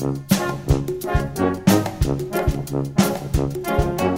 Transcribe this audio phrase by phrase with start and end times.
[0.00, 0.30] Thank
[4.00, 4.17] you.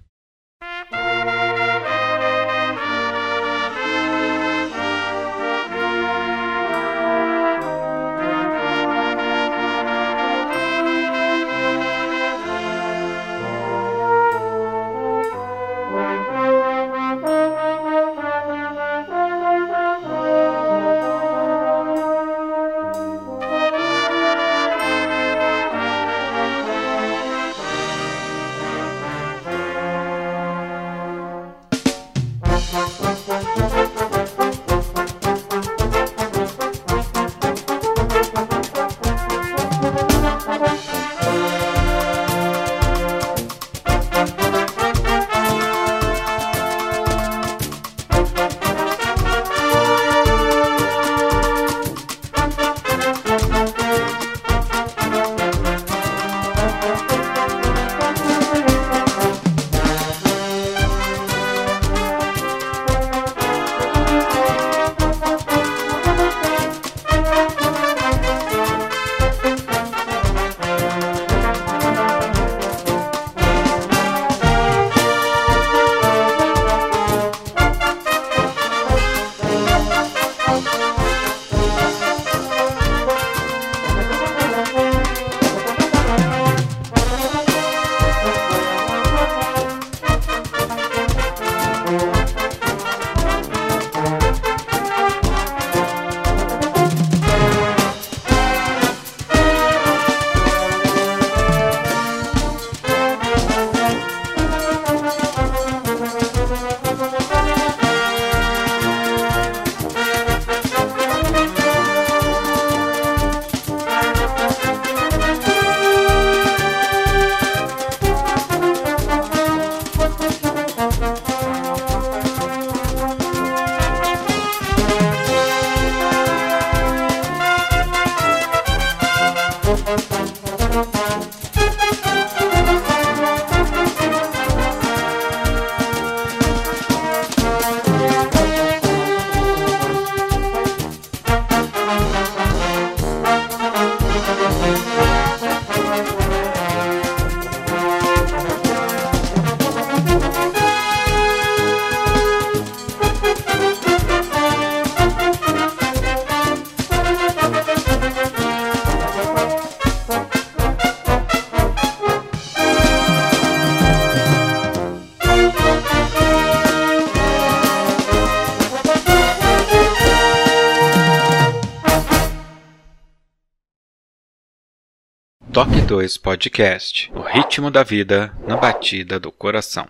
[175.91, 179.89] 2 Podcast O ritmo da vida na batida do coração.